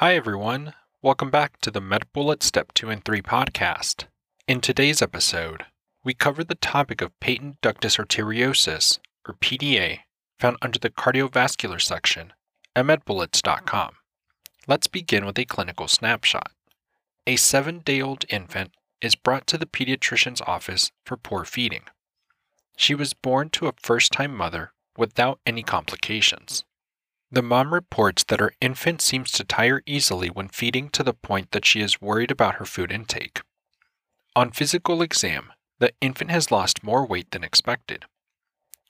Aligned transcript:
Hi, 0.00 0.14
everyone. 0.14 0.74
Welcome 1.02 1.28
back 1.28 1.60
to 1.60 1.72
the 1.72 1.80
MedBullets 1.80 2.44
Step 2.44 2.72
2 2.74 2.88
and 2.88 3.04
3 3.04 3.20
podcast. 3.20 4.04
In 4.46 4.60
today's 4.60 5.02
episode, 5.02 5.64
we 6.04 6.14
cover 6.14 6.44
the 6.44 6.54
topic 6.54 7.02
of 7.02 7.18
patent 7.18 7.60
ductus 7.62 7.98
arteriosus, 7.98 9.00
or 9.26 9.34
PDA, 9.34 10.02
found 10.38 10.56
under 10.62 10.78
the 10.78 10.88
cardiovascular 10.88 11.80
section 11.82 12.32
at 12.76 12.84
medbullets.com. 12.84 13.96
Let's 14.68 14.86
begin 14.86 15.26
with 15.26 15.36
a 15.36 15.44
clinical 15.44 15.88
snapshot. 15.88 16.52
A 17.26 17.34
seven 17.34 17.80
day 17.80 18.00
old 18.00 18.24
infant 18.28 18.74
is 19.02 19.16
brought 19.16 19.48
to 19.48 19.58
the 19.58 19.66
pediatrician's 19.66 20.40
office 20.42 20.92
for 21.04 21.16
poor 21.16 21.44
feeding. 21.44 21.86
She 22.76 22.94
was 22.94 23.14
born 23.14 23.50
to 23.50 23.66
a 23.66 23.74
first 23.82 24.12
time 24.12 24.36
mother 24.36 24.70
without 24.96 25.40
any 25.44 25.64
complications. 25.64 26.62
The 27.30 27.42
mom 27.42 27.74
reports 27.74 28.24
that 28.24 28.40
her 28.40 28.54
infant 28.60 29.02
seems 29.02 29.30
to 29.32 29.44
tire 29.44 29.82
easily 29.84 30.30
when 30.30 30.48
feeding 30.48 30.88
to 30.90 31.02
the 31.02 31.12
point 31.12 31.50
that 31.50 31.66
she 31.66 31.80
is 31.80 32.00
worried 32.00 32.30
about 32.30 32.54
her 32.54 32.64
food 32.64 32.90
intake. 32.90 33.42
On 34.34 34.50
physical 34.50 35.02
exam, 35.02 35.52
the 35.78 35.92
infant 36.00 36.30
has 36.30 36.50
lost 36.50 36.82
more 36.82 37.06
weight 37.06 37.30
than 37.30 37.44
expected. 37.44 38.06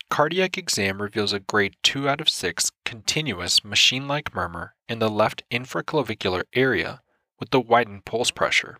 Cardiac 0.08 0.56
exam 0.56 1.02
reveals 1.02 1.32
a 1.32 1.40
grade 1.40 1.76
2 1.82 2.08
out 2.08 2.20
of 2.20 2.28
6 2.28 2.70
continuous 2.84 3.64
machine 3.64 4.06
like 4.06 4.34
murmur 4.34 4.74
in 4.88 5.00
the 5.00 5.10
left 5.10 5.42
infraclavicular 5.50 6.44
area 6.54 7.02
with 7.40 7.50
the 7.50 7.60
widened 7.60 8.04
pulse 8.04 8.30
pressure. 8.30 8.78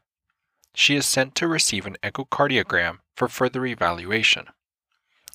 She 0.75 0.95
is 0.95 1.05
sent 1.05 1.35
to 1.35 1.49
receive 1.49 1.87
an 1.87 1.97
echocardiogram 2.03 2.99
for 3.17 3.29
further 3.29 3.67
evaluation. 3.67 4.47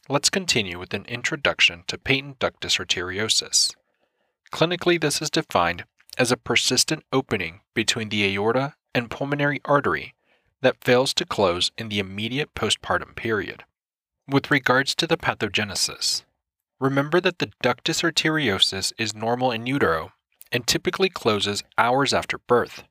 Let's 0.07 0.29
continue 0.29 0.79
with 0.79 0.93
an 0.93 1.05
introduction 1.05 1.83
to 1.87 1.97
patent 1.97 2.39
ductus 2.39 2.79
arteriosus. 2.79 3.75
Clinically, 4.53 5.01
this 5.01 5.19
is 5.19 5.31
defined 5.31 5.83
as 6.15 6.31
a 6.31 6.37
persistent 6.37 7.03
opening 7.11 7.61
between 7.73 8.09
the 8.09 8.23
aorta 8.23 8.75
and 8.93 9.09
pulmonary 9.09 9.59
artery 9.65 10.13
that 10.61 10.83
fails 10.83 11.11
to 11.15 11.25
close 11.25 11.71
in 11.75 11.89
the 11.89 11.97
immediate 11.97 12.53
postpartum 12.53 13.15
period. 13.15 13.63
With 14.27 14.51
regards 14.51 14.93
to 14.95 15.07
the 15.07 15.17
pathogenesis, 15.17 16.23
remember 16.79 17.19
that 17.19 17.39
the 17.39 17.51
ductus 17.63 18.03
arteriosus 18.03 18.93
is 18.99 19.15
normal 19.15 19.51
in 19.51 19.65
utero 19.65 20.11
and 20.51 20.67
typically 20.67 21.09
closes 21.09 21.63
hours 21.79 22.13
after 22.13 22.37
birth, 22.37 22.83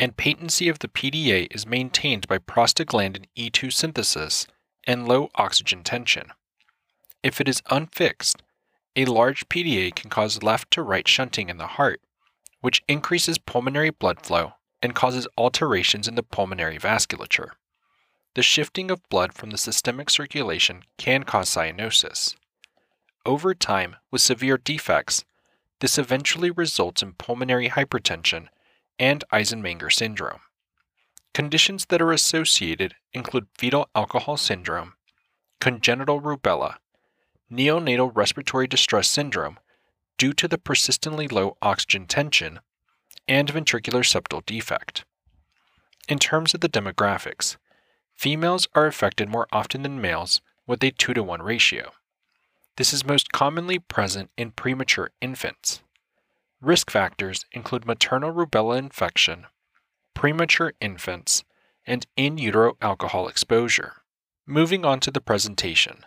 and 0.00 0.16
patency 0.16 0.68
of 0.68 0.80
the 0.80 0.88
PDA 0.88 1.46
is 1.54 1.64
maintained 1.64 2.26
by 2.26 2.38
prostaglandin 2.38 3.26
E2 3.36 3.72
synthesis 3.72 4.48
and 4.84 5.06
low 5.06 5.30
oxygen 5.36 5.84
tension. 5.84 6.32
If 7.22 7.40
it 7.40 7.48
is 7.48 7.62
unfixed, 7.70 8.42
a 8.98 9.04
large 9.04 9.48
PDA 9.48 9.94
can 9.94 10.10
cause 10.10 10.42
left 10.42 10.72
to 10.72 10.82
right 10.82 11.06
shunting 11.06 11.48
in 11.48 11.56
the 11.56 11.68
heart, 11.78 12.00
which 12.60 12.82
increases 12.88 13.38
pulmonary 13.38 13.90
blood 13.90 14.26
flow 14.26 14.54
and 14.82 14.92
causes 14.92 15.28
alterations 15.38 16.08
in 16.08 16.16
the 16.16 16.22
pulmonary 16.24 16.78
vasculature. 16.78 17.50
The 18.34 18.42
shifting 18.42 18.90
of 18.90 19.08
blood 19.08 19.34
from 19.34 19.50
the 19.50 19.58
systemic 19.58 20.10
circulation 20.10 20.82
can 20.96 21.22
cause 21.22 21.48
cyanosis. 21.48 22.34
Over 23.24 23.54
time, 23.54 23.94
with 24.10 24.20
severe 24.20 24.58
defects, 24.58 25.24
this 25.78 25.96
eventually 25.96 26.50
results 26.50 27.00
in 27.00 27.12
pulmonary 27.12 27.68
hypertension 27.68 28.48
and 28.98 29.22
Eisenmenger 29.32 29.92
syndrome. 29.92 30.40
Conditions 31.32 31.86
that 31.86 32.02
are 32.02 32.10
associated 32.10 32.96
include 33.12 33.46
fetal 33.56 33.88
alcohol 33.94 34.36
syndrome, 34.36 34.94
congenital 35.60 36.20
rubella, 36.20 36.78
neonatal 37.50 38.10
respiratory 38.14 38.66
distress 38.66 39.08
syndrome 39.08 39.58
due 40.18 40.32
to 40.32 40.48
the 40.48 40.58
persistently 40.58 41.28
low 41.28 41.56
oxygen 41.62 42.06
tension, 42.06 42.60
and 43.26 43.48
ventricular 43.48 44.02
septal 44.02 44.44
defect. 44.44 45.04
In 46.08 46.18
terms 46.18 46.54
of 46.54 46.60
the 46.60 46.68
demographics, 46.68 47.56
females 48.16 48.66
are 48.74 48.86
affected 48.86 49.28
more 49.28 49.46
often 49.52 49.82
than 49.82 50.00
males 50.00 50.40
with 50.66 50.82
a 50.82 50.90
2 50.90 51.14
to 51.14 51.22
1 51.22 51.42
ratio. 51.42 51.92
This 52.76 52.92
is 52.92 53.04
most 53.04 53.32
commonly 53.32 53.78
present 53.78 54.30
in 54.36 54.52
premature 54.52 55.10
infants. 55.20 55.82
Risk 56.60 56.90
factors 56.90 57.44
include 57.52 57.86
maternal 57.86 58.32
rubella 58.32 58.78
infection, 58.78 59.46
premature 60.14 60.72
infants, 60.80 61.44
and 61.86 62.06
in 62.16 62.38
utero 62.38 62.76
alcohol 62.82 63.28
exposure. 63.28 64.02
Moving 64.46 64.84
on 64.84 65.00
to 65.00 65.10
the 65.10 65.20
presentation. 65.20 66.04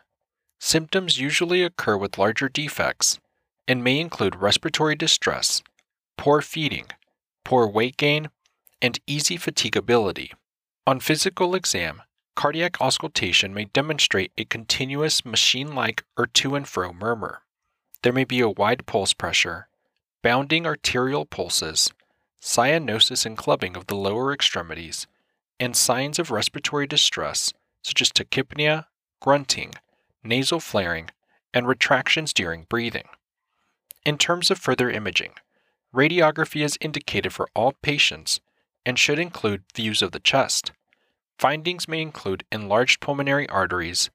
Symptoms 0.63 1.19
usually 1.19 1.63
occur 1.63 1.97
with 1.97 2.19
larger 2.19 2.47
defects 2.47 3.19
and 3.67 3.83
may 3.83 3.99
include 3.99 4.35
respiratory 4.35 4.95
distress, 4.95 5.63
poor 6.19 6.39
feeding, 6.39 6.85
poor 7.44 7.67
weight 7.67 7.97
gain, 7.97 8.29
and 8.79 8.99
easy 9.07 9.39
fatigability. 9.39 10.31
On 10.85 10.99
physical 10.99 11.55
exam, 11.55 12.03
cardiac 12.35 12.79
auscultation 12.79 13.55
may 13.55 13.66
demonstrate 13.66 14.31
a 14.38 14.45
continuous 14.45 15.25
machine 15.25 15.73
like 15.73 16.03
or 16.16 16.27
to 16.27 16.53
and 16.55 16.67
fro 16.67 16.93
murmur. 16.93 17.41
There 18.03 18.13
may 18.13 18.23
be 18.23 18.39
a 18.39 18.47
wide 18.47 18.85
pulse 18.85 19.13
pressure, 19.13 19.67
bounding 20.22 20.67
arterial 20.67 21.25
pulses, 21.25 21.91
cyanosis 22.39 23.25
and 23.25 23.35
clubbing 23.35 23.75
of 23.75 23.88
the 23.88 23.95
lower 23.95 24.31
extremities, 24.31 25.07
and 25.59 25.75
signs 25.75 26.19
of 26.19 26.29
respiratory 26.29 26.85
distress 26.85 27.51
such 27.81 27.99
as 27.99 28.11
tachypnea, 28.11 28.85
grunting, 29.19 29.73
nasal 30.24 30.59
flaring, 30.59 31.09
and 31.54 31.68
retractions 31.68 32.34
during 32.34 32.66
breathing. 32.70 33.08
In 34.06 34.18
terms 34.18 34.50
of 34.50 34.58
further 34.58 34.90
imaging, 34.90 35.34
radiography 35.94 36.64
is 36.64 36.78
indicated 36.82 37.34
for 37.34 37.48
all 37.56 37.74
patients 37.82 38.40
and 38.86 38.98
should 38.98 39.20
include 39.20 39.64
views 39.76 40.02
of 40.02 40.12
the 40.12 40.20
chest. 40.20 40.72
Findings 41.38 41.88
may 41.88 42.02
include 42.02 42.46
enlarged 42.52 43.00
pulmonary 43.00 43.48
arteries, 43.50 44.09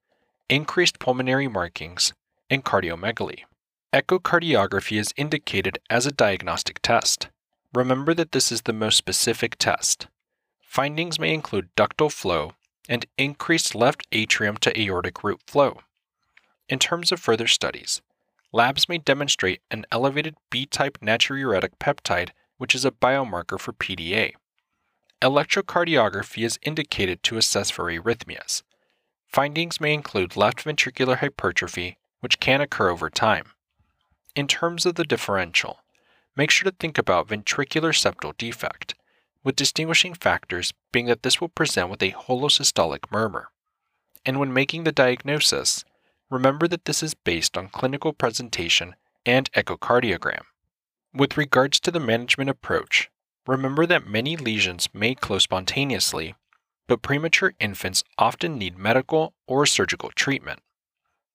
increased 0.48 0.98
pulmonary 0.98 1.48
markings, 1.48 2.12
and 2.48 2.64
cardiomegaly. 2.64 3.44
Echocardiography 3.92 4.98
is 4.98 5.14
indicated 5.16 5.78
as 5.88 6.06
a 6.06 6.12
diagnostic 6.12 6.80
test. 6.82 7.28
Remember 7.72 8.14
that 8.14 8.32
this 8.32 8.50
is 8.52 8.62
the 8.62 8.72
most 8.72 8.96
specific 8.96 9.56
test. 9.58 10.06
Findings 10.60 11.18
may 11.18 11.32
include 11.32 11.74
ductal 11.76 12.12
flow 12.12 12.52
and 12.88 13.06
increased 13.16 13.74
left 13.74 14.06
atrium 14.12 14.56
to 14.58 14.80
aortic 14.80 15.24
root 15.24 15.40
flow. 15.46 15.80
In 16.68 16.78
terms 16.78 17.12
of 17.12 17.20
further 17.20 17.46
studies, 17.46 18.02
labs 18.52 18.88
may 18.88 18.98
demonstrate 18.98 19.62
an 19.70 19.86
elevated 19.92 20.36
B 20.50 20.66
type 20.66 20.98
natriuretic 21.00 21.78
peptide, 21.78 22.30
which 22.58 22.74
is 22.74 22.84
a 22.84 22.90
biomarker 22.90 23.58
for 23.58 23.72
PDA. 23.72 24.32
Electrocardiography 25.22 26.44
is 26.44 26.58
indicated 26.62 27.22
to 27.22 27.36
assess 27.36 27.70
for 27.70 27.84
arrhythmias. 27.84 28.62
Findings 29.26 29.80
may 29.80 29.94
include 29.94 30.36
left 30.36 30.64
ventricular 30.64 31.18
hypertrophy, 31.18 31.98
which 32.20 32.40
can 32.40 32.60
occur 32.60 32.90
over 32.90 33.10
time. 33.10 33.46
In 34.34 34.48
terms 34.48 34.84
of 34.84 34.96
the 34.96 35.04
differential, 35.04 35.80
make 36.36 36.50
sure 36.50 36.70
to 36.70 36.76
think 36.76 36.98
about 36.98 37.28
ventricular 37.28 37.92
septal 37.92 38.36
defect, 38.36 38.94
with 39.44 39.56
distinguishing 39.56 40.14
factors 40.14 40.74
being 40.90 41.06
that 41.06 41.22
this 41.22 41.40
will 41.40 41.48
present 41.48 41.88
with 41.88 42.02
a 42.02 42.12
holosystolic 42.12 43.10
murmur. 43.12 43.50
And 44.24 44.40
when 44.40 44.52
making 44.52 44.84
the 44.84 44.92
diagnosis, 44.92 45.84
remember 46.30 46.66
that 46.68 46.84
this 46.84 47.02
is 47.02 47.14
based 47.14 47.56
on 47.56 47.68
clinical 47.68 48.12
presentation 48.12 48.94
and 49.24 49.50
echocardiogram. 49.52 50.42
With 51.14 51.36
regards 51.36 51.80
to 51.80 51.90
the 51.90 52.00
management 52.00 52.50
approach, 52.50 53.10
remember 53.46 53.86
that 53.86 54.06
many 54.06 54.36
lesions 54.36 54.88
may 54.92 55.14
close 55.14 55.44
spontaneously, 55.44 56.34
but 56.86 57.02
premature 57.02 57.54
infants 57.58 58.04
often 58.18 58.58
need 58.58 58.78
medical 58.78 59.34
or 59.46 59.66
surgical 59.66 60.10
treatment. 60.14 60.60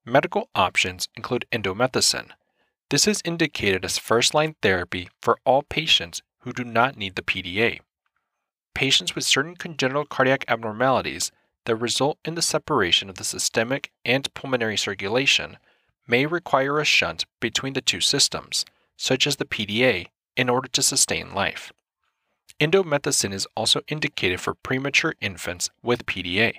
Medical 0.05 0.49
options 0.55 1.09
include 1.15 1.45
indomethacin. 1.51 2.29
This 2.89 3.07
is 3.07 3.21
indicated 3.23 3.85
as 3.85 3.97
first 3.97 4.33
line 4.33 4.55
therapy 4.61 5.09
for 5.21 5.37
all 5.45 5.63
patients 5.63 6.21
who 6.39 6.51
do 6.51 6.63
not 6.63 6.97
need 6.97 7.15
the 7.15 7.21
PDA. 7.21 7.79
Patients 8.73 9.15
with 9.15 9.23
certain 9.23 9.55
congenital 9.55 10.05
cardiac 10.05 10.43
abnormalities 10.47 11.31
that 11.65 11.75
result 11.75 12.17
in 12.25 12.35
the 12.35 12.41
separation 12.41 13.09
of 13.09 13.15
the 13.15 13.23
systemic 13.23 13.91
and 14.03 14.33
pulmonary 14.33 14.77
circulation 14.77 15.57
may 16.07 16.25
require 16.25 16.79
a 16.79 16.85
shunt 16.85 17.25
between 17.39 17.73
the 17.73 17.81
two 17.81 18.01
systems, 18.01 18.65
such 18.97 19.27
as 19.27 19.37
the 19.37 19.45
PDA, 19.45 20.07
in 20.35 20.49
order 20.49 20.67
to 20.69 20.81
sustain 20.81 21.33
life. 21.33 21.71
Indomethacin 22.59 23.33
is 23.33 23.47
also 23.55 23.81
indicated 23.87 24.39
for 24.39 24.53
premature 24.53 25.15
infants 25.19 25.69
with 25.81 26.05
PDA. 26.05 26.53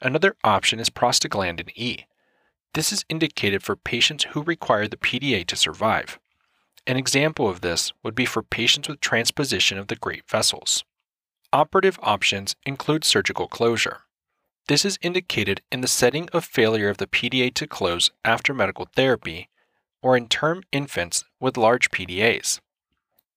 Another 0.00 0.36
option 0.44 0.78
is 0.78 0.88
prostaglandin 0.88 1.70
E. 1.74 2.04
This 2.74 2.92
is 2.92 3.04
indicated 3.08 3.62
for 3.62 3.74
patients 3.74 4.24
who 4.30 4.42
require 4.42 4.86
the 4.86 4.96
PDA 4.96 5.46
to 5.46 5.56
survive. 5.56 6.18
An 6.86 6.96
example 6.96 7.48
of 7.48 7.60
this 7.60 7.92
would 8.02 8.14
be 8.14 8.24
for 8.24 8.42
patients 8.42 8.88
with 8.88 9.00
transposition 9.00 9.78
of 9.78 9.88
the 9.88 9.96
great 9.96 10.28
vessels. 10.28 10.84
Operative 11.52 11.98
options 12.00 12.54
include 12.64 13.02
surgical 13.02 13.48
closure. 13.48 14.02
This 14.68 14.84
is 14.84 15.00
indicated 15.02 15.62
in 15.72 15.80
the 15.80 15.88
setting 15.88 16.28
of 16.32 16.44
failure 16.44 16.88
of 16.88 16.98
the 16.98 17.08
PDA 17.08 17.52
to 17.54 17.66
close 17.66 18.12
after 18.24 18.54
medical 18.54 18.88
therapy 18.94 19.48
or 20.00 20.16
in 20.16 20.28
term 20.28 20.62
infants 20.70 21.24
with 21.40 21.56
large 21.56 21.90
PDAs. 21.90 22.60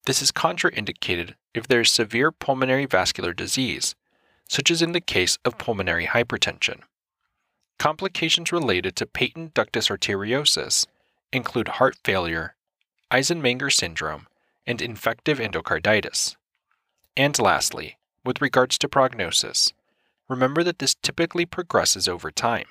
This 0.06 0.21
is 0.21 0.31
contraindicated 0.31 1.33
if 1.56 1.68
there 1.68 1.81
is 1.81 1.89
severe 1.89 2.31
pulmonary 2.31 2.86
vascular 2.86 3.33
disease, 3.33 3.95
such 4.48 4.69
as 4.69 4.83
in 4.83 4.92
the 4.92 5.01
case 5.01 5.39
of 5.44 5.57
pulmonary 5.57 6.06
hypertension. 6.06 6.81
Complications 7.80 8.51
related 8.51 8.95
to 8.98 9.07
patent 9.07 9.56
ductus 9.56 9.89
arteriosus 9.89 10.86
include 11.31 11.68
heart 11.68 11.95
failure, 12.04 12.54
Eisenmenger 13.10 13.74
syndrome, 13.74 14.27
and 14.68 14.83
infective 14.83 15.39
endocarditis. 15.39 16.36
And 17.18 17.38
lastly, 17.39 17.98
with 18.23 18.41
regards 18.41 18.77
to 18.77 18.89
prognosis, 18.89 19.73
remember 20.29 20.63
that 20.63 20.79
this 20.79 20.95
typically 20.95 21.45
progresses 21.45 22.07
over 22.07 22.31
time. 22.31 22.67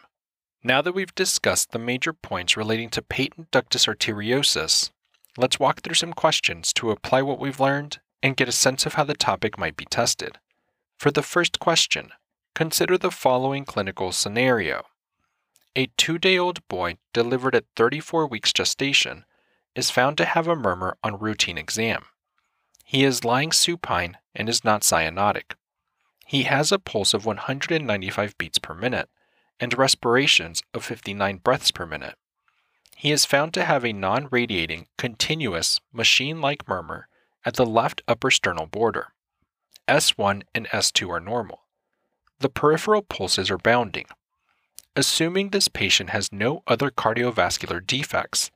Now 0.65 0.81
that 0.83 0.95
we've 0.95 1.15
discussed 1.15 1.73
the 1.73 1.79
major 1.79 2.13
points 2.13 2.57
relating 2.57 2.89
to 2.91 3.03
patent 3.03 3.51
ductus 3.51 3.89
arteriosus, 3.89 4.91
let's 5.37 5.59
walk 5.59 5.81
through 5.81 5.95
some 5.95 6.13
questions 6.13 6.73
to 6.75 6.91
apply 6.91 7.23
what 7.23 7.41
we've 7.41 7.61
learned 7.61 7.99
and 8.23 8.37
get 8.37 8.49
a 8.49 8.53
sense 8.53 8.87
of 8.87 8.95
how 8.95 9.05
the 9.05 9.15
topic 9.15 9.59
might 9.59 9.77
be 9.77 9.85
tested. 9.85 10.39
For 10.99 11.11
the 11.11 11.23
first 11.23 11.59
question, 11.59 12.11
consider 12.55 12.97
the 12.97 13.11
following 13.11 13.65
clinical 13.65 14.13
scenario. 14.13 14.85
A 15.75 15.89
two 15.97 16.19
day 16.19 16.39
old 16.39 16.67
boy 16.69 16.99
delivered 17.13 17.55
at 17.55 17.65
34 17.75 18.27
weeks 18.29 18.53
gestation 18.53 19.25
is 19.75 19.91
found 19.91 20.17
to 20.19 20.25
have 20.25 20.47
a 20.47 20.55
murmur 20.55 20.97
on 21.03 21.19
routine 21.19 21.59
exam. 21.59 22.05
He 22.93 23.05
is 23.05 23.25
lying 23.25 23.53
supine 23.53 24.19
and 24.35 24.51
is 24.51 24.65
not 24.65 24.83
cyanotic. 24.83 25.55
He 26.27 26.43
has 26.43 26.71
a 26.71 26.79
pulse 26.79 27.15
of 27.15 27.25
195 27.25 28.37
beats 28.37 28.59
per 28.59 28.75
minute 28.75 29.09
and 29.59 29.79
respirations 29.79 30.63
of 30.75 30.85
59 30.85 31.39
breaths 31.39 31.71
per 31.71 31.87
minute. 31.87 32.17
He 32.95 33.11
is 33.11 33.25
found 33.25 33.55
to 33.55 33.65
have 33.65 33.83
a 33.83 33.95
non 33.95 34.29
radiating, 34.31 34.89
continuous, 34.99 35.81
machine 35.91 36.43
like 36.43 36.69
murmur 36.69 37.09
at 37.47 37.55
the 37.55 37.65
left 37.65 38.03
upper 38.07 38.31
sternal 38.31 38.67
border. 38.67 39.15
S1 39.89 40.43
and 40.55 40.69
S2 40.69 41.09
are 41.09 41.19
normal. 41.19 41.63
The 42.41 42.51
peripheral 42.51 43.01
pulses 43.01 43.51
are 43.51 43.57
bounding. 43.57 44.05
Assuming 44.95 45.49
this 45.49 45.69
patient 45.69 46.11
has 46.11 46.31
no 46.31 46.63
other 46.67 46.91
cardiovascular 46.91 47.87
defects, 47.87 48.51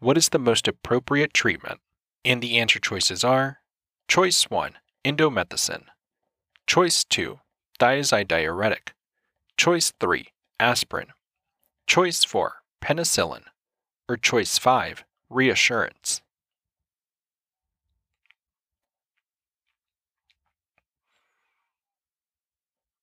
what 0.00 0.18
is 0.18 0.28
the 0.28 0.38
most 0.38 0.68
appropriate 0.68 1.32
treatment? 1.32 1.80
And 2.26 2.42
the 2.42 2.58
answer 2.58 2.78
choices 2.78 3.24
are 3.24 3.59
Choice 4.10 4.50
1 4.50 4.72
Indomethacin, 5.04 5.84
Choice 6.66 7.04
2 7.04 7.38
Thiazide 7.78 8.26
diuretic, 8.26 8.92
Choice 9.56 9.92
3 10.00 10.26
Aspirin, 10.58 11.12
Choice 11.86 12.24
4 12.24 12.54
Penicillin, 12.82 13.44
or 14.08 14.16
Choice 14.16 14.58
5 14.58 15.04
Reassurance. 15.30 16.22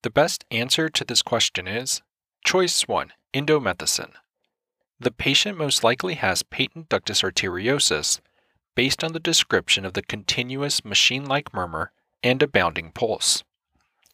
The 0.04 0.09
best 0.09 0.44
answer 0.51 0.89
to 0.89 1.06
this 1.06 1.21
question 1.21 1.69
is 1.69 2.01
Choice 2.44 2.86
1 2.86 3.13
Indomethacin. 3.33 4.12
The 5.00 5.12
patient 5.12 5.57
most 5.57 5.86
likely 5.86 6.15
has 6.15 6.44
patent 6.44 6.89
ductus 6.89 7.24
arteriosus 7.24 8.19
based 8.78 9.04
on 9.04 9.12
the 9.12 9.20
description 9.20 9.86
of 9.86 9.94
the 9.94 10.04
continuous 10.04 10.86
machine 10.86 11.26
like 11.26 11.52
murmur 11.52 11.92
and 12.22 12.44
a 12.44 12.48
bounding 12.48 12.92
pulse. 12.92 13.44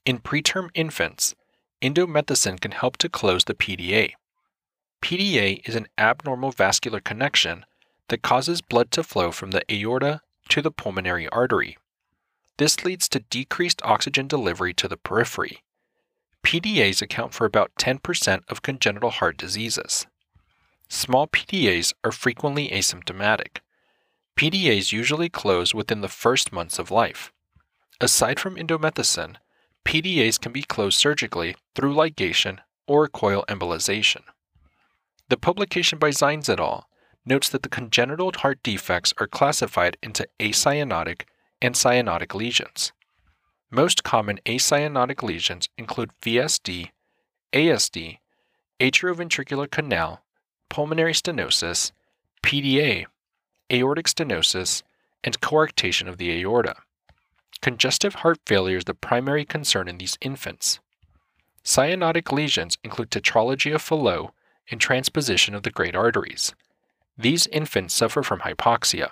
In 0.06 0.19
preterm 0.19 0.69
infants, 0.74 1.36
indomethacin 1.81 2.62
can 2.62 2.71
help 2.71 2.95
to 3.00 3.10
close 3.10 3.44
the 3.44 3.56
PDA. 3.56 4.13
PDA 5.01 5.68
is 5.68 5.75
an 5.75 5.89
abnormal 5.98 6.51
vascular 6.51 7.01
connection 7.01 7.65
that 8.07 8.21
causes 8.21 8.62
blood 8.62 8.89
to 8.92 9.04
flow 9.04 9.33
from 9.33 9.51
the 9.51 9.69
aorta 9.69 10.21
to 10.48 10.62
the 10.62 10.71
pulmonary 10.71 11.27
artery. 11.27 11.77
This 12.57 12.86
leads 12.86 13.10
to 13.10 13.19
decreased 13.19 13.81
oxygen 13.83 14.30
delivery 14.30 14.74
to 14.75 14.88
the 14.88 14.95
periphery. 14.95 15.62
PDAs 16.42 17.01
account 17.01 17.33
for 17.33 17.44
about 17.44 17.75
10% 17.77 18.44
of 18.48 18.62
congenital 18.62 19.10
heart 19.10 19.36
diseases. 19.36 20.07
Small 20.88 21.27
PDAs 21.27 21.94
are 22.06 22.13
frequently 22.13 22.69
asymptomatic. 22.69 23.57
PDAs 24.38 24.91
usually 24.91 25.30
close 25.30 25.74
within 25.74 26.01
the 26.01 26.07
first 26.07 26.51
months 26.51 26.80
of 26.80 26.91
life. 26.91 27.31
Aside 28.01 28.39
from 28.39 28.56
indomethacin, 28.56 29.35
PDAs 29.85 30.39
can 30.39 30.51
be 30.51 30.63
closed 30.63 30.97
surgically 30.97 31.56
through 31.75 31.94
ligation 31.94 32.59
or 32.88 33.07
coil 33.07 33.45
embolization. 33.47 34.21
The 35.30 35.38
publication 35.38 36.00
by 36.00 36.09
Zines 36.09 36.50
et 36.50 36.59
al. 36.59 36.89
notes 37.25 37.50
that 37.50 37.63
the 37.63 37.69
congenital 37.69 38.31
heart 38.35 38.59
defects 38.63 39.13
are 39.18 39.27
classified 39.27 39.97
into 40.01 40.27
acyanotic 40.39 41.24
and 41.62 41.75
cyanotic 41.75 42.33
lesions. 42.33 42.91
Most 43.71 44.03
common 44.03 44.39
acyanotic 44.45 45.24
lesions 45.24 45.69
include 45.77 46.12
VSD, 46.21 46.89
ASD, 47.53 48.18
atrioventricular 48.79 49.69
canal, 49.71 50.24
pulmonary 50.69 51.13
stenosis, 51.13 51.91
PDA, 52.44 53.06
aortic 53.71 54.07
stenosis, 54.07 54.83
and 55.24 55.39
coarctation 55.42 56.07
of 56.07 56.18
the 56.18 56.31
aorta. 56.42 56.75
Congestive 57.62 58.15
heart 58.15 58.39
failure 58.45 58.77
is 58.77 58.86
the 58.86 58.94
primary 58.94 59.45
concern 59.45 59.88
in 59.88 59.98
these 59.98 60.18
infants. 60.21 60.80
Cyanotic 61.63 62.31
lesions 62.31 62.77
include 62.83 63.10
tetralogy 63.10 63.74
of 63.74 63.81
Fallot 63.81 64.31
and 64.69 64.81
transposition 64.81 65.56
of 65.56 65.63
the 65.63 65.71
great 65.71 65.95
arteries. 65.95 66.54
These 67.18 67.48
infants 67.48 67.94
suffer 67.94 68.21
from 68.21 68.42
hypoxia. 68.42 69.12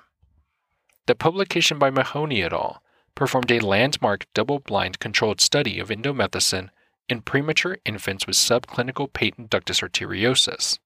The 1.05 1.15
publication 1.15 1.79
by 1.79 1.89
Mahoney 1.89 2.43
et 2.43 2.51
al 2.51 2.81
performed 3.15 3.51
a 3.51 3.59
landmark 3.59 4.25
double 4.33 4.59
blind 4.59 4.99
controlled 4.99 5.39
study 5.39 5.79
of 5.79 5.89
indomethacin 5.89 6.69
in 7.07 7.21
premature 7.21 7.77
infants 7.85 8.27
with 8.27 8.35
subclinical 8.35 9.11
patent 9.11 9.49
ductus 9.49 9.81
arteriosus. 9.81 10.79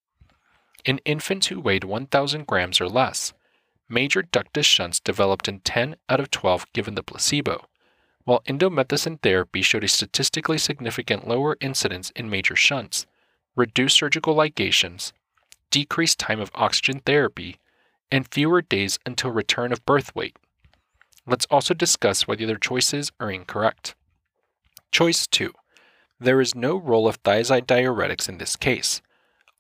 In 0.84 1.00
infants 1.06 1.48
who 1.48 1.60
weighed 1.60 1.84
1,000 1.84 2.46
grams 2.46 2.80
or 2.80 2.88
less, 2.88 3.34
major 3.88 4.24
ductus 4.24 4.66
shunts 4.66 5.00
developed 5.00 5.48
in 5.48 5.60
10 5.60 5.96
out 6.10 6.20
of 6.20 6.32
12 6.32 6.66
given 6.74 6.96
the 6.96 7.04
placebo, 7.04 7.68
while 8.24 8.42
indomethacin 8.48 9.22
therapy 9.22 9.62
showed 9.62 9.84
a 9.84 9.88
statistically 9.88 10.58
significant 10.58 11.28
lower 11.28 11.58
incidence 11.62 12.12
in 12.16 12.30
major 12.30 12.56
shunts, 12.56 13.06
reduced 13.56 13.98
surgical 13.98 14.36
ligations, 14.36 15.14
decreased 15.70 16.20
time 16.20 16.40
of 16.40 16.52
oxygen 16.56 17.00
therapy, 17.06 17.58
and 18.12 18.28
fewer 18.32 18.62
days 18.62 19.00
until 19.06 19.32
return 19.32 19.72
of 19.72 19.86
birth 19.86 20.16
weight. 20.16 20.38
Let's 21.28 21.48
also 21.50 21.74
discuss 21.74 22.28
whether 22.28 22.46
their 22.46 22.58
choices 22.58 23.12
are 23.20 23.32
incorrect. 23.32 23.96
Choice 24.92 25.28
2. 25.28 25.52
There 26.20 26.40
is 26.40 26.56
no 26.56 26.78
role 26.78 27.08
of 27.08 27.22
thiazide 27.24 27.66
diuretics 27.66 28.30
in 28.30 28.38
this 28.38 28.56
case, 28.56 29.02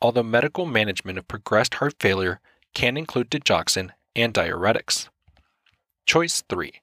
although 0.01 0.23
medical 0.23 0.65
management 0.65 1.17
of 1.17 1.27
progressed 1.27 1.75
heart 1.75 1.95
failure 1.99 2.39
can 2.73 2.97
include 2.97 3.29
digoxin 3.29 3.91
and 4.15 4.33
diuretics. 4.33 5.09
Choice 6.05 6.43
3. 6.47 6.81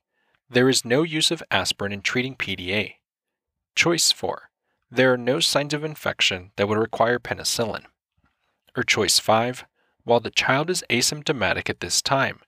There 0.51 0.69
is 0.69 0.85
no 0.85 1.03
use 1.03 1.31
of 1.31 1.43
aspirin 1.51 1.93
in 1.93 2.03
treating 2.03 2.37
PDA. 2.37 2.95
Choice 3.75 4.13
4. 4.13 4.51
There 4.91 5.13
are 5.13 5.19
no 5.19 5.41
signs 5.41 5.73
of 5.73 5.85
infection 5.85 6.51
that 6.57 6.69
would 6.69 6.79
require 6.79 7.19
penicillin. 7.19 7.85
Or 8.77 8.83
choice 8.83 9.19
5. 9.19 9.65
While 10.05 10.21
the 10.21 10.31
child 10.31 10.69
is 10.69 10.85
asymptomatic 10.91 11.71
at 11.71 11.81
this 11.81 12.03
time, 12.03 12.41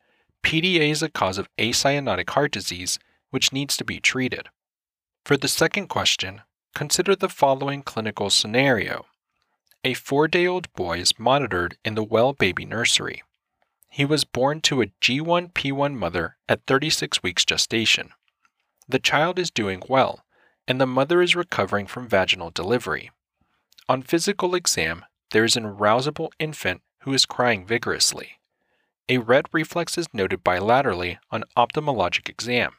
PDA 0.43 0.91
is 0.91 1.03
a 1.03 1.09
cause 1.09 1.39
of 1.39 1.49
acyanotic 1.57 2.29
heart 2.31 2.53
disease 2.53 2.99
which 3.31 3.53
needs 3.53 3.77
to 3.79 3.85
be 3.85 4.01
treated. 4.01 4.49
For 5.25 5.37
the 5.37 5.49
second 5.49 5.89
question, 5.89 6.43
consider 6.75 7.17
the 7.17 7.31
following 7.31 7.83
clinical 7.83 8.29
scenario. 8.29 9.07
A 9.83 9.95
four 9.95 10.29
day 10.29 10.47
old 10.47 10.73
boy 10.75 10.99
is 10.99 11.19
monitored 11.19 11.79
in 11.85 11.95
the 11.95 12.05
Well 12.05 12.33
Baby 12.35 12.65
Nursery. 12.65 13.23
He 13.95 14.05
was 14.05 14.25
born 14.25 14.61
to 14.63 14.83
a 14.83 14.89
G1P1 15.01 15.95
mother 15.95 16.37
at 16.49 16.67
36 16.67 17.23
weeks 17.23 17.45
gestation. 17.45 18.11
The 18.89 18.99
child 18.99 19.39
is 19.39 19.53
doing 19.53 19.85
well, 19.89 20.25
and 20.67 20.81
the 20.81 20.87
mother 20.87 21.23
is 21.23 21.37
recovering 21.37 21.87
from 21.87 22.09
vaginal 22.09 22.51
delivery. 22.51 23.13
On 23.89 24.03
physical 24.03 24.57
exam, 24.57 25.05
there 25.31 25.45
is 25.45 25.55
an 25.55 25.63
arousable 25.63 26.31
infant 26.41 26.83
who 27.03 27.13
is 27.13 27.25
crying 27.25 27.65
vigorously. 27.65 28.41
A 29.09 29.19
red 29.19 29.47
reflex 29.53 29.97
is 29.97 30.13
noted 30.13 30.43
bilaterally 30.43 31.19
on 31.31 31.45
ophthalmologic 31.57 32.29
exam. 32.29 32.73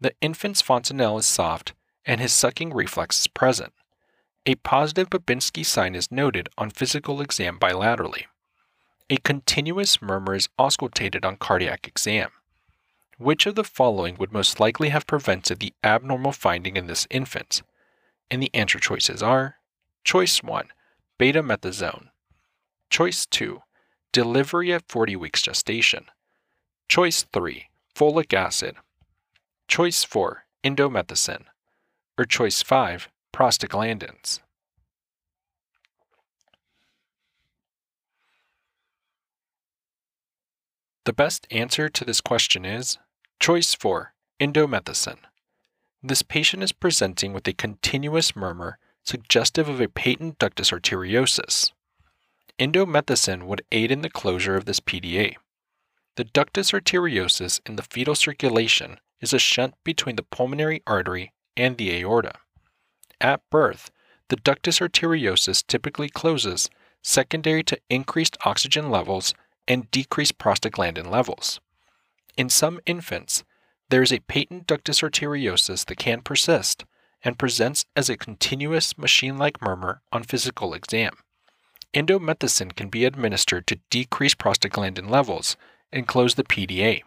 The 0.00 0.14
infant's 0.20 0.62
fontanelle 0.62 1.18
is 1.18 1.26
soft 1.26 1.74
and 2.06 2.20
his 2.20 2.32
sucking 2.32 2.72
reflex 2.72 3.18
is 3.18 3.26
present. 3.26 3.72
A 4.46 4.54
positive 4.54 5.10
Babinski 5.10 5.66
sign 5.66 5.96
is 5.96 6.12
noted 6.12 6.48
on 6.56 6.70
physical 6.70 7.20
exam 7.20 7.58
bilaterally. 7.58 8.26
A 9.10 9.16
continuous 9.16 10.02
murmur 10.02 10.34
is 10.34 10.50
auscultated 10.58 11.24
on 11.24 11.36
cardiac 11.36 11.88
exam. 11.88 12.30
Which 13.16 13.46
of 13.46 13.54
the 13.54 13.64
following 13.64 14.16
would 14.18 14.32
most 14.32 14.60
likely 14.60 14.90
have 14.90 15.06
prevented 15.06 15.60
the 15.60 15.72
abnormal 15.82 16.32
finding 16.32 16.76
in 16.76 16.88
this 16.88 17.06
infant? 17.10 17.62
And 18.30 18.42
the 18.42 18.54
answer 18.54 18.78
choices 18.78 19.22
are 19.22 19.56
Choice 20.04 20.42
1, 20.42 20.68
beta 21.16 21.42
betamethasone. 21.42 22.08
Choice 22.90 23.24
2, 23.24 23.62
delivery 24.12 24.74
at 24.74 24.88
40 24.88 25.16
weeks 25.16 25.40
gestation. 25.40 26.04
Choice 26.86 27.24
3, 27.32 27.64
folic 27.94 28.34
acid. 28.34 28.76
Choice 29.68 30.04
4, 30.04 30.44
indomethacin. 30.62 31.44
Or 32.18 32.26
choice 32.26 32.60
5, 32.60 33.08
prostaglandins. 33.32 34.40
The 41.08 41.14
best 41.14 41.46
answer 41.50 41.88
to 41.88 42.04
this 42.04 42.20
question 42.20 42.66
is 42.66 42.98
choice 43.40 43.72
4, 43.72 44.12
indomethacin. 44.38 45.16
This 46.02 46.20
patient 46.20 46.62
is 46.62 46.72
presenting 46.72 47.32
with 47.32 47.48
a 47.48 47.54
continuous 47.54 48.36
murmur 48.36 48.78
suggestive 49.04 49.70
of 49.70 49.80
a 49.80 49.88
patent 49.88 50.38
ductus 50.38 50.70
arteriosus. 50.70 51.72
Indomethacin 52.58 53.44
would 53.44 53.62
aid 53.72 53.90
in 53.90 54.02
the 54.02 54.10
closure 54.10 54.54
of 54.54 54.66
this 54.66 54.80
PDA. 54.80 55.36
The 56.16 56.26
ductus 56.26 56.74
arteriosus 56.74 57.62
in 57.64 57.76
the 57.76 57.84
fetal 57.84 58.14
circulation 58.14 59.00
is 59.22 59.32
a 59.32 59.38
shunt 59.38 59.76
between 59.84 60.16
the 60.16 60.24
pulmonary 60.24 60.82
artery 60.86 61.32
and 61.56 61.78
the 61.78 61.90
aorta. 61.96 62.34
At 63.18 63.40
birth, 63.48 63.90
the 64.28 64.36
ductus 64.36 64.78
arteriosus 64.78 65.66
typically 65.66 66.10
closes 66.10 66.68
secondary 67.02 67.62
to 67.62 67.80
increased 67.88 68.36
oxygen 68.44 68.90
levels 68.90 69.32
and 69.68 69.90
decrease 69.92 70.32
prostaglandin 70.32 71.08
levels. 71.08 71.60
In 72.36 72.48
some 72.48 72.80
infants, 72.86 73.44
there 73.90 74.02
is 74.02 74.12
a 74.12 74.20
patent 74.20 74.66
ductus 74.66 75.02
arteriosus 75.02 75.84
that 75.86 75.98
can 75.98 76.22
persist 76.22 76.84
and 77.22 77.38
presents 77.38 77.84
as 77.94 78.08
a 78.08 78.16
continuous 78.16 78.96
machine 78.98 79.36
like 79.36 79.62
murmur 79.62 80.02
on 80.12 80.22
physical 80.22 80.74
exam. 80.74 81.12
Indomethacin 81.94 82.74
can 82.74 82.88
be 82.88 83.04
administered 83.04 83.66
to 83.66 83.80
decrease 83.90 84.34
prostaglandin 84.34 85.08
levels 85.08 85.56
and 85.92 86.06
close 86.06 86.34
the 86.34 86.44
PDA. 86.44 87.02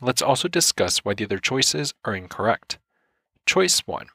Let's 0.00 0.22
also 0.22 0.48
discuss 0.48 0.98
why 0.98 1.14
the 1.14 1.24
other 1.24 1.38
choices 1.38 1.94
are 2.04 2.14
incorrect. 2.14 2.78
Choice 3.46 3.80
1 3.86 4.06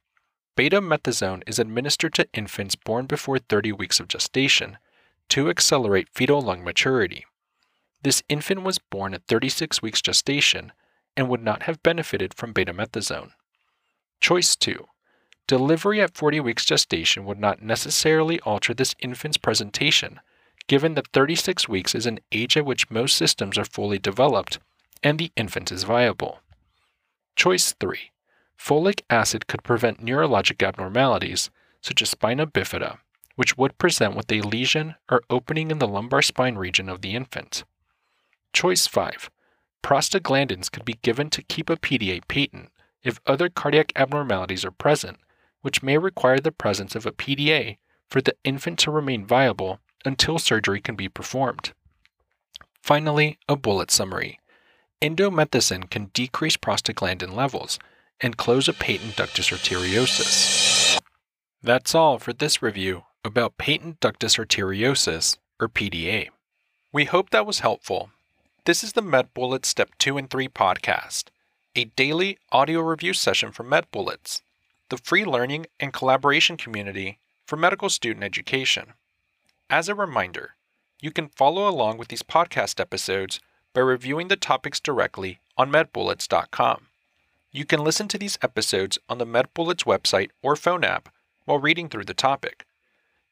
Betamethasone 0.58 1.44
is 1.48 1.58
administered 1.58 2.14
to 2.16 2.28
infants 2.34 2.76
born 2.76 3.06
before 3.06 3.40
30 3.40 3.72
weeks 3.72 4.00
of 4.00 4.08
gestation 4.08 4.78
to 5.30 5.50
accelerate 5.50 6.10
fetal 6.14 6.42
lung 6.42 6.64
maturity. 6.64 7.26
This 8.02 8.24
infant 8.30 8.64
was 8.64 8.80
born 8.80 9.14
at 9.14 9.28
36 9.28 9.82
weeks 9.82 10.02
gestation 10.02 10.72
and 11.18 11.28
would 11.28 11.44
not 11.44 11.64
have 11.64 11.84
benefited 11.84 12.34
from 12.34 12.54
betamethasone. 12.54 13.32
Choice 14.22 14.56
2. 14.56 14.88
Delivery 15.48 16.00
at 16.02 16.16
40 16.16 16.40
weeks 16.40 16.64
gestation 16.64 17.26
would 17.26 17.40
not 17.40 17.62
necessarily 17.62 18.40
alter 18.42 18.74
this 18.74 18.96
infant's 19.00 19.38
presentation, 19.38 20.20
given 20.68 20.94
that 20.94 21.08
36 21.12 21.68
weeks 21.68 21.94
is 21.94 22.06
an 22.06 22.20
age 22.32 22.56
at 22.56 22.66
which 22.66 22.90
most 22.90 23.18
systems 23.18 23.58
are 23.58 23.66
fully 23.66 24.00
developed 24.00 24.60
and 25.04 25.18
the 25.18 25.32
infant 25.36 25.72
is 25.72 25.84
viable. 25.84 26.40
Choice 27.36 27.74
3. 27.74 28.12
Folic 28.58 29.02
acid 29.10 29.48
could 29.48 29.64
prevent 29.64 30.04
neurologic 30.04 30.66
abnormalities, 30.66 31.50
such 31.82 32.02
as 32.02 32.10
spina 32.10 32.46
bifida, 32.46 33.00
which 33.36 33.58
would 33.58 33.78
present 33.78 34.16
with 34.16 34.32
a 34.32 34.42
lesion 34.42 34.96
or 35.10 35.22
opening 35.30 35.72
in 35.72 35.80
the 35.80 35.88
lumbar 35.88 36.22
spine 36.22 36.56
region 36.56 36.90
of 36.90 37.02
the 37.02 37.16
infant. 37.16 37.64
Choice 38.54 38.88
5. 38.88 39.30
Prostaglandins 39.84 40.72
could 40.72 40.86
be 40.86 41.00
given 41.02 41.30
to 41.30 41.44
keep 41.44 41.70
a 41.70 41.78
PDA 41.78 42.28
patent 42.28 42.72
if 43.04 43.22
other 43.26 43.50
cardiac 43.50 43.94
abnormalities 43.96 44.66
are 44.66 44.72
present, 44.72 45.18
which 45.62 45.84
may 45.84 45.98
require 45.98 46.40
the 46.40 46.52
presence 46.52 46.96
of 46.96 47.06
a 47.06 47.12
PDA 47.12 47.78
for 48.10 48.22
the 48.22 48.36
infant 48.44 48.80
to 48.80 48.92
remain 48.92 49.26
viable 49.26 49.80
until 50.06 50.40
surgery 50.40 50.82
can 50.82 50.96
be 50.96 51.08
performed. 51.08 51.74
Finally, 52.82 53.38
a 53.48 53.56
bullet 53.56 53.92
summary. 53.92 54.40
Indomethacin 55.02 55.90
can 55.90 56.06
decrease 56.14 56.58
prostaglandin 56.58 57.34
levels 57.34 57.80
and 58.20 58.36
close 58.36 58.68
a 58.68 58.74
patent 58.74 59.16
ductus 59.16 59.52
arteriosus. 59.52 61.00
That's 61.62 61.96
all 61.96 62.20
for 62.20 62.34
this 62.34 62.62
review 62.62 63.04
about 63.24 63.58
patent 63.58 64.00
ductus 64.00 64.38
arteriosus, 64.38 65.38
or 65.60 65.68
PDA. 65.68 66.30
We 66.92 67.06
hope 67.06 67.30
that 67.30 67.46
was 67.46 67.60
helpful 67.60 68.10
this 68.70 68.84
is 68.84 68.94
the 68.94 69.02
MedBullets 69.02 69.66
Step 69.66 69.90
2 69.98 70.16
and 70.20 70.30
3 70.30 70.48
podcast, 70.48 71.30
a 71.76 71.86
daily 71.86 72.38
audio 72.52 72.82
review 72.82 73.14
session 73.16 73.52
for 73.52 73.64
MedBullets, 73.64 74.44
the 74.90 74.98
free 74.98 75.26
learning 75.26 75.66
and 75.80 75.92
collaboration 75.92 76.56
community 76.56 77.18
for 77.48 77.56
medical 77.56 77.90
student 77.90 78.24
education. 78.24 78.94
As 79.72 79.90
a 79.90 79.96
reminder, 79.96 80.52
you 81.02 81.10
can 81.10 81.30
follow 81.30 81.68
along 81.68 81.98
with 81.98 82.10
these 82.10 82.22
podcast 82.22 82.80
episodes 82.80 83.40
by 83.74 83.82
reviewing 83.82 84.28
the 84.28 84.36
topics 84.36 84.80
directly 84.80 85.40
on 85.58 85.72
medbullets.com. 85.72 86.90
You 87.52 87.66
can 87.66 87.84
listen 87.84 88.08
to 88.10 88.20
these 88.20 88.38
episodes 88.44 89.00
on 89.10 89.18
the 89.18 89.26
MedBullets 89.26 89.86
website 89.86 90.30
or 90.44 90.56
phone 90.56 90.84
app 90.84 91.10
while 91.46 91.58
reading 91.58 91.90
through 91.90 92.06
the 92.06 92.14
topic. 92.14 92.68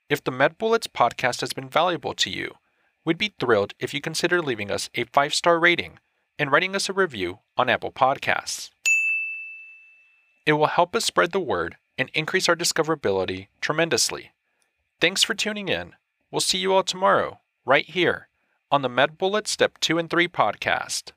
If 0.10 0.24
the 0.24 0.32
MedBullets 0.32 0.88
podcast 0.88 1.42
has 1.42 1.54
been 1.54 1.70
valuable 1.70 2.16
to 2.16 2.32
you, 2.32 2.56
We'd 3.08 3.18
be 3.18 3.34
thrilled 3.40 3.74
if 3.80 3.94
you 3.94 4.02
consider 4.02 4.42
leaving 4.42 4.70
us 4.70 4.90
a 4.94 5.06
five 5.06 5.34
star 5.34 5.62
rating 5.62 6.00
and 6.38 6.52
writing 6.52 6.76
us 6.76 6.90
a 6.90 6.94
review 6.94 7.40
on 7.56 7.70
Apple 7.70 7.90
Podcasts. 7.90 8.70
It 10.46 10.52
will 10.52 10.68
help 10.68 10.94
us 10.94 11.06
spread 11.06 11.32
the 11.32 11.40
word 11.40 11.78
and 11.98 12.12
increase 12.14 12.50
our 12.50 12.56
discoverability 12.58 13.48
tremendously. 13.62 14.34
Thanks 15.00 15.24
for 15.24 15.36
tuning 15.36 15.70
in. 15.70 15.94
We'll 16.32 16.42
see 16.42 16.58
you 16.58 16.74
all 16.74 16.84
tomorrow, 16.84 17.40
right 17.66 17.86
here, 17.86 18.28
on 18.70 18.82
the 18.82 18.90
MedBullets 18.90 19.48
Step 19.48 19.78
2 19.80 19.98
and 19.98 20.10
3 20.10 20.28
podcast. 20.28 21.14